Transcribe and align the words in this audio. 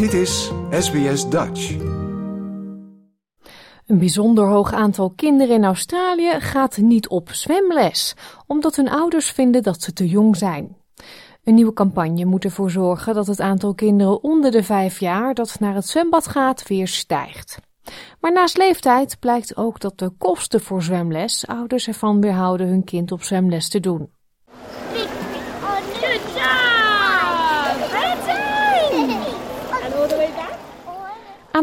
Dit 0.00 0.12
is 0.12 0.52
SBS 0.70 1.28
Dutch. 1.28 1.76
Een 3.86 3.98
bijzonder 3.98 4.46
hoog 4.46 4.72
aantal 4.72 5.10
kinderen 5.10 5.54
in 5.54 5.64
Australië 5.64 6.40
gaat 6.40 6.76
niet 6.76 7.08
op 7.08 7.28
zwemles, 7.32 8.14
omdat 8.46 8.76
hun 8.76 8.88
ouders 8.88 9.30
vinden 9.30 9.62
dat 9.62 9.82
ze 9.82 9.92
te 9.92 10.08
jong 10.08 10.36
zijn. 10.36 10.76
Een 11.44 11.54
nieuwe 11.54 11.72
campagne 11.72 12.24
moet 12.24 12.44
ervoor 12.44 12.70
zorgen 12.70 13.14
dat 13.14 13.26
het 13.26 13.40
aantal 13.40 13.74
kinderen 13.74 14.22
onder 14.22 14.50
de 14.50 14.62
vijf 14.62 15.00
jaar 15.00 15.34
dat 15.34 15.56
naar 15.60 15.74
het 15.74 15.88
zwembad 15.88 16.28
gaat 16.28 16.68
weer 16.68 16.88
stijgt. 16.88 17.58
Maar 18.20 18.32
naast 18.32 18.56
leeftijd 18.56 19.16
blijkt 19.18 19.56
ook 19.56 19.80
dat 19.80 19.98
de 19.98 20.10
kosten 20.18 20.60
voor 20.60 20.82
zwemles 20.82 21.46
ouders 21.46 21.86
ervan 21.86 22.20
weerhouden 22.20 22.68
hun 22.68 22.84
kind 22.84 23.12
op 23.12 23.22
zwemles 23.22 23.68
te 23.68 23.80
doen. 23.80 24.10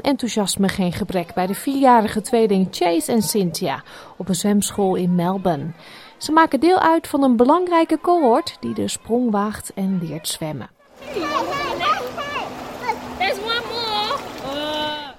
Enthousiasme 0.00 0.68
geen 0.68 0.92
gebrek 0.92 1.34
bij 1.34 1.46
de 1.46 1.54
vierjarige 1.54 2.20
tweeling 2.20 2.68
Chase 2.70 3.12
en 3.12 3.22
Cynthia 3.22 3.82
op 4.16 4.28
een 4.28 4.34
zwemschool 4.34 4.94
in 4.94 5.14
Melbourne. 5.14 5.70
Ze 6.16 6.32
maken 6.32 6.60
deel 6.60 6.78
uit 6.78 7.06
van 7.06 7.22
een 7.22 7.36
belangrijke 7.36 7.98
cohort 8.00 8.56
die 8.60 8.74
de 8.74 8.88
sprong 8.88 9.30
waagt 9.30 9.72
en 9.74 9.98
leert 10.02 10.28
zwemmen. 10.28 10.70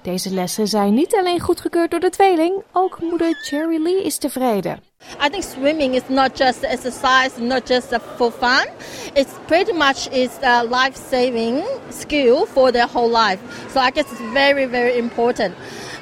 Deze 0.04 0.30
lessen 0.30 0.66
zijn 0.66 0.94
niet 0.94 1.16
alleen 1.16 1.40
goedgekeurd 1.40 1.90
door 1.90 2.00
de 2.00 2.10
tweeling, 2.10 2.62
ook 2.72 3.00
moeder 3.00 3.34
Cherry 3.42 3.82
Lee 3.82 4.04
is 4.04 4.18
tevreden. 4.18 4.82
I 5.26 5.28
think 5.30 5.42
swimming 5.42 5.94
is 5.94 6.02
not 6.08 6.38
just 6.38 6.62
exercise, 6.62 7.40
not 7.40 7.68
just 7.68 7.86
for 8.16 8.30
fun. 8.30 8.66
It's 9.12 9.32
pretty 9.46 9.72
much 9.72 10.08
is 10.10 10.28
a 10.42 10.62
life-saving 10.62 11.64
skill 11.90 12.46
for 12.46 12.70
their 12.70 12.88
whole 12.92 13.08
life. 13.08 13.38
So 13.70 13.80
I 13.80 13.90
guess 13.90 14.10
it's 14.10 14.32
very, 14.32 14.68
very 14.68 14.98
important. 14.98 15.54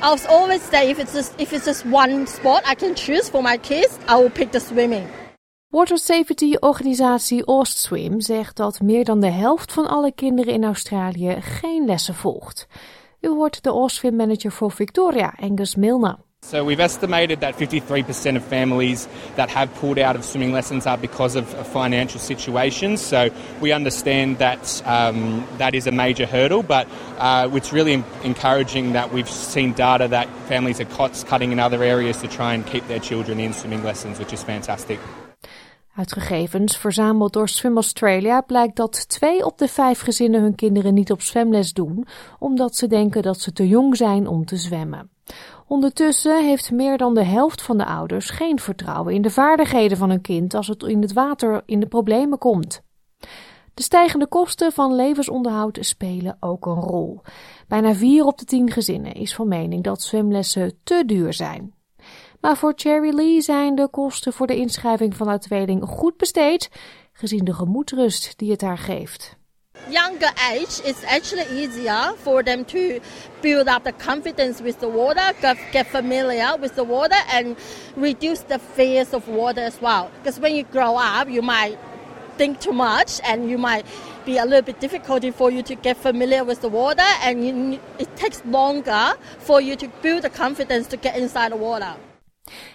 I 0.03 0.27
always 0.29 0.63
say 0.71 0.91
if 0.91 0.99
it's 0.99 1.13
just, 1.13 1.33
if 1.37 1.53
it's 1.53 1.65
just 1.65 1.85
one 1.85 2.27
sport 2.27 2.63
I 2.71 2.75
can 2.75 2.95
choose 2.95 3.31
for 3.31 3.43
my 3.43 3.59
kids, 3.59 3.99
I 4.09 4.15
will 4.15 4.31
pick 4.31 4.51
the 4.51 4.61
swimming. 4.61 5.07
Water 5.69 5.99
Safety 5.99 6.57
organisatie 6.61 7.43
Swim 7.63 8.21
zegt 8.21 8.57
dat 8.57 8.81
meer 8.81 9.05
dan 9.05 9.21
de 9.21 9.31
helft 9.31 9.73
van 9.73 9.87
alle 9.87 10.13
kinderen 10.13 10.53
in 10.53 10.65
Australië 10.65 11.37
geen 11.41 11.85
lessen 11.85 12.15
volgt. 12.15 12.67
U 13.25 13.29
hoort 13.29 13.63
de 13.63 13.73
Oswim 13.73 14.17
manager 14.17 14.53
voor 14.53 14.73
Victoria, 14.73 15.35
Angus 15.41 15.75
Milner. 15.75 16.17
So 16.45 16.65
we've 16.65 16.81
estimated 16.81 17.41
that 17.41 17.55
53% 17.55 18.37
of 18.37 18.43
families 18.43 19.07
that 19.37 19.49
have 19.51 19.73
pulled 19.75 19.99
out 19.99 20.17
of 20.17 20.25
swimming 20.25 20.53
lessons 20.53 20.87
are 20.87 20.99
because 20.99 21.37
of 21.37 21.47
financial 21.69 22.19
situations. 22.19 23.01
So 23.01 23.31
we 23.61 23.73
understand 23.73 24.39
that 24.39 24.83
um, 24.87 25.47
that 25.59 25.75
is 25.75 25.87
a 25.87 25.93
major 25.93 26.27
hurdle, 26.27 26.65
but 26.65 26.89
uh, 27.19 27.49
it's 27.53 27.73
really 27.73 28.03
encouraging 28.25 28.95
that 28.95 29.13
we've 29.13 29.31
seen 29.31 29.73
data 29.73 30.09
that 30.09 30.29
families 30.49 30.81
are 30.81 30.89
cost 30.97 31.29
cutting 31.29 31.53
in 31.53 31.61
other 31.61 31.85
areas 31.85 32.17
to 32.23 32.29
try 32.29 32.55
and 32.55 32.67
keep 32.67 32.89
their 32.89 33.01
children 33.01 33.39
in 33.39 33.53
swimming 33.53 33.85
lessons, 33.85 34.19
which 34.19 34.33
is 34.33 34.43
fantastic. 34.43 34.99
Uit 35.95 36.13
gegevens 36.13 36.77
verzameld 36.77 37.33
door 37.33 37.49
Swim 37.49 37.75
Australia 37.75 38.41
blijkt 38.41 38.77
dat 38.77 39.09
twee 39.09 39.45
op 39.45 39.59
de 39.59 39.69
vijf 39.69 40.01
gezinnen 40.01 40.41
hun 40.41 40.55
kinderen 40.55 40.95
niet 40.95 41.11
op 41.11 41.23
zwemles 41.23 41.73
doen, 41.73 42.07
omdat 42.39 42.77
ze 42.77 42.87
denken 42.87 43.23
dat 43.23 43.41
ze 43.41 43.53
te 43.53 43.69
jong 43.69 43.97
zijn 43.97 44.27
om 44.27 44.45
te 44.45 44.57
zwemmen. 44.57 45.11
Ondertussen 45.67 46.45
heeft 46.45 46.71
meer 46.71 46.97
dan 46.99 47.15
de 47.15 47.25
helft 47.25 47.63
van 47.63 47.79
de 47.79 47.85
ouders 47.85 48.31
geen 48.31 48.59
vertrouwen 48.59 49.15
in 49.15 49.23
de 49.23 49.31
vaardigheden 49.31 49.97
van 49.97 50.11
hun 50.11 50.21
kind 50.21 50.55
als 50.55 50.67
het 50.67 50.83
in 50.83 51.03
het 51.03 51.13
water 51.13 51.63
in 51.67 51.81
de 51.81 51.87
problemen 51.87 52.39
komt. 52.39 52.83
De 53.75 53.83
stijgende 53.83 54.27
kosten 54.27 54.73
van 54.73 54.95
levensonderhoud 54.95 55.79
spelen 55.81 56.37
ook 56.41 56.67
een 56.67 56.81
rol. 56.81 57.21
Bijna 57.69 57.95
vier 57.95 58.25
op 58.25 58.39
de 58.39 58.45
tien 58.45 58.71
gezinnen 58.71 59.13
is 59.13 59.35
van 59.35 59.49
mening 59.49 59.83
dat 59.83 60.03
zwemlessen 60.03 60.73
te 60.83 61.03
duur 61.07 61.33
zijn. 61.33 61.75
Maar 62.43 62.57
voor 62.57 62.73
Cherry 62.77 63.15
Lee 63.15 63.41
zijn 63.41 63.75
de 63.75 63.89
kosten 63.89 64.33
voor 64.33 64.47
de 64.47 64.57
inschrijving 64.57 65.17
van 65.17 65.29
haar 65.29 65.39
tweeling 65.39 65.85
goed 65.85 66.17
besteed, 66.17 66.69
gezien 67.13 67.45
de 67.45 67.55
gemoedrust 67.55 68.35
die 68.37 68.51
het 68.51 68.61
haar 68.61 68.79
geeft. 68.79 69.37
Younger 69.89 70.33
age, 70.35 70.83
it's 70.85 71.05
actually 71.05 71.47
easier 71.63 72.15
for 72.21 72.43
them 72.43 72.65
to 72.65 72.79
build 73.41 73.69
up 73.69 73.85
the 73.85 73.93
confidence 74.07 74.63
with 74.63 74.79
the 74.79 74.91
water, 74.91 75.35
get 75.73 75.87
familiar 75.87 76.61
with 76.61 76.75
the 76.75 76.87
water, 76.87 77.25
and 77.33 77.57
reduce 77.97 78.43
the 78.47 78.59
fears 78.75 79.13
of 79.13 79.27
water 79.27 79.65
as 79.65 79.79
well. 79.81 80.09
Because 80.23 80.41
when 80.41 80.55
you 80.55 80.65
grow 80.71 80.97
up, 80.97 81.29
you 81.29 81.43
might 81.43 81.79
think 82.37 82.59
too 82.59 82.73
much 82.73 83.21
and 83.25 83.49
you 83.51 83.59
might 83.59 83.87
be 84.25 84.39
a 84.39 84.45
little 84.45 84.63
bit 84.63 84.81
difficult 84.81 85.35
for 85.35 85.51
you 85.51 85.63
to 85.63 85.75
get 85.75 85.97
familiar 85.97 86.45
with 86.45 86.61
the 86.61 86.69
water 86.69 87.09
and 87.23 87.79
it 87.99 88.17
takes 88.17 88.43
longer 88.45 89.17
for 89.39 89.61
you 89.61 89.77
to 89.77 89.89
build 90.01 90.23
the 90.23 90.31
confidence 90.31 90.89
to 90.89 90.97
get 90.97 91.17
inside 91.17 91.53
the 91.53 91.57
water. 91.57 91.95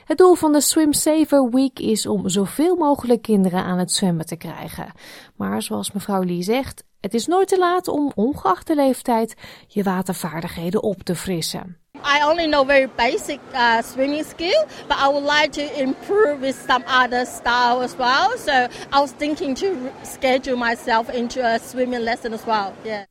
Het 0.08 0.18
doel 0.18 0.36
van 0.36 0.52
de 0.52 0.62
Swim 0.62 0.94
Saver 0.94 1.50
Week 1.50 1.80
is 1.80 2.06
om 2.06 2.30
zoveel 2.30 2.76
mogelijk 2.76 3.22
kinderen 3.22 3.64
aan 3.64 3.78
het 3.78 3.92
zwemmen 3.92 4.26
te 4.26 4.36
krijgen. 4.36 4.92
Maar 5.36 5.62
zoals 5.62 5.92
mevrouw 5.92 6.24
Lee 6.24 6.42
zegt, 6.42 6.84
het 7.00 7.14
is 7.14 7.26
nooit 7.26 7.48
te 7.48 7.58
laat 7.58 7.88
om 7.88 8.12
ongeacht 8.16 8.68
de 8.68 8.76
leeftijd 8.76 9.34
je 9.68 9.84
watervaardigheden 9.84 10.84
op 10.84 11.04
te 11.04 11.16
frissen. 11.16 11.78
I 11.96 12.30
only 12.30 12.48
know 12.48 12.68
very 12.68 12.90
basic 12.96 13.40
uh, 13.54 13.82
swimming 13.82 14.26
skill, 14.26 14.66
but 14.88 14.98
I 14.98 15.12
would 15.12 15.32
like 15.40 15.50
to 15.50 15.82
improve 15.82 16.38
with 16.40 16.66
some 16.68 16.84
other 17.04 17.26
style 17.26 17.84
as 17.84 17.96
well. 17.96 18.38
So 18.38 18.52
I 18.98 19.00
was 19.00 19.12
thinking 19.18 19.58
to 19.58 19.68
schedule 20.04 20.58
myself 20.58 21.10
into 21.10 21.42
a 21.42 21.58
swimming 21.58 22.04
lesson 22.04 22.34
as 22.34 22.46
well. 22.46 22.72
Yeah. 22.84 23.04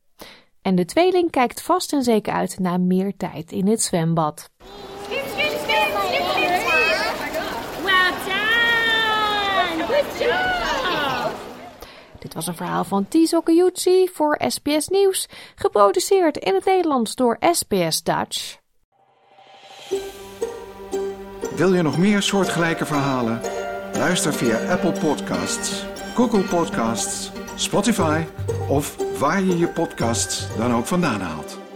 En 0.61 0.75
de 0.75 0.85
tweeling 0.85 1.31
kijkt 1.31 1.61
vast 1.61 1.93
en 1.93 2.03
zeker 2.03 2.33
uit 2.33 2.59
naar 2.59 2.79
meer 2.79 3.13
tijd 3.17 3.51
in 3.51 3.67
het 3.67 3.81
zwembad. 3.81 4.49
Dit 12.19 12.33
was 12.33 12.47
een 12.47 12.55
verhaal 12.55 12.83
van 12.83 13.07
Tizo 13.07 13.41
Kayuchi 13.41 14.09
voor 14.13 14.39
SBS 14.47 14.87
Nieuws, 14.87 15.27
geproduceerd 15.55 16.37
in 16.37 16.53
het 16.53 16.65
Nederlands 16.65 17.15
door 17.15 17.37
SBS 17.51 18.03
Dutch. 18.03 18.57
Wil 21.55 21.73
je 21.73 21.81
nog 21.81 21.97
meer 21.97 22.21
soortgelijke 22.21 22.85
verhalen? 22.85 23.41
Luister 23.93 24.33
via 24.33 24.71
Apple 24.71 24.91
Podcasts, 24.91 25.85
Google 26.15 26.43
Podcasts, 26.43 27.31
Spotify 27.55 28.23
of 28.69 28.95
waar 29.19 29.41
je 29.41 29.57
je 29.57 29.67
podcasts 29.67 30.57
dan 30.57 30.73
ook 30.73 30.85
vandaan 30.85 31.21
haalt. 31.21 31.66